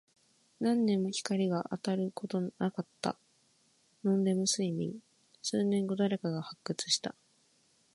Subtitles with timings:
[0.59, 3.19] 何年も光が当たることなかった。
[4.03, 4.95] ノンレム睡眠。
[5.43, 7.13] 数年後、誰かが発掘した。